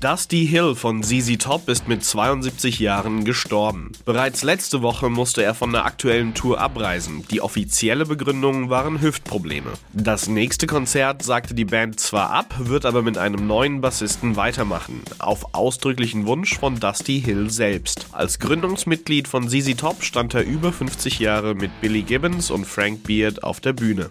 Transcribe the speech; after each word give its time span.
Dusty 0.00 0.46
Hill 0.46 0.74
von 0.74 1.02
ZZ 1.02 1.38
Top 1.38 1.70
ist 1.70 1.88
mit 1.88 2.04
72 2.04 2.80
Jahren 2.80 3.24
gestorben. 3.24 3.92
Bereits 4.04 4.42
letzte 4.42 4.82
Woche 4.82 5.08
musste 5.08 5.42
er 5.42 5.54
von 5.54 5.72
der 5.72 5.86
aktuellen 5.86 6.34
Tour 6.34 6.60
abreisen. 6.60 7.24
Die 7.30 7.40
offizielle 7.40 8.04
Begründung 8.04 8.68
waren 8.68 9.00
Hüftprobleme. 9.00 9.70
Das 9.94 10.28
nächste 10.28 10.66
Konzert 10.66 11.22
sagte 11.22 11.54
die 11.54 11.64
Band 11.64 11.98
zwar 11.98 12.28
ab, 12.28 12.54
wird 12.58 12.84
aber 12.84 13.00
mit 13.00 13.16
einem 13.16 13.46
neuen 13.46 13.80
Bassisten 13.80 14.36
weitermachen. 14.36 15.00
Auf 15.18 15.54
ausdrücklichen 15.54 16.26
Wunsch 16.26 16.58
von 16.58 16.78
Dusty 16.78 17.22
Hill 17.22 17.48
selbst. 17.48 18.08
Als 18.12 18.38
Gründungsmitglied 18.38 19.26
von 19.26 19.48
ZZ 19.48 19.78
Top 19.78 20.04
stand 20.04 20.34
er 20.34 20.44
über 20.44 20.74
50 20.74 21.20
Jahre 21.20 21.54
mit 21.54 21.70
Billy 21.80 22.02
Gibbons 22.02 22.50
und 22.50 22.66
Frank 22.66 23.04
Beard 23.04 23.42
auf 23.42 23.60
der 23.60 23.72
Bühne. 23.72 24.10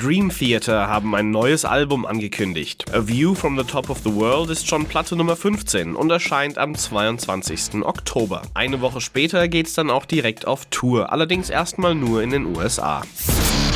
Dream 0.00 0.30
Theater 0.30 0.88
haben 0.88 1.14
ein 1.14 1.30
neues 1.30 1.66
Album 1.66 2.06
angekündigt. 2.06 2.86
A 2.94 3.06
View 3.06 3.34
from 3.34 3.58
the 3.58 3.64
Top 3.64 3.90
of 3.90 3.98
the 4.02 4.14
World 4.14 4.48
ist 4.48 4.66
schon 4.66 4.86
Platte 4.86 5.14
Nummer 5.14 5.36
15 5.36 5.94
und 5.94 6.10
erscheint 6.10 6.56
am 6.56 6.74
22. 6.74 7.84
Oktober. 7.84 8.40
Eine 8.54 8.80
Woche 8.80 9.02
später 9.02 9.46
geht's 9.46 9.74
dann 9.74 9.90
auch 9.90 10.06
direkt 10.06 10.46
auf 10.46 10.64
Tour, 10.70 11.12
allerdings 11.12 11.50
erstmal 11.50 11.94
nur 11.94 12.22
in 12.22 12.30
den 12.30 12.46
USA. 12.56 13.02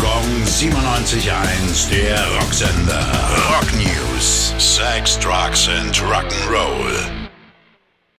Gong 0.00 0.44
97.1, 0.46 1.90
der 1.90 2.24
Rocksender. 2.38 3.04
Rock 3.50 3.72
News. 3.74 4.54
Sex, 4.58 5.18
Drugs 5.18 5.68
and 5.68 5.96
Rock'n'Roll. 5.96 6.71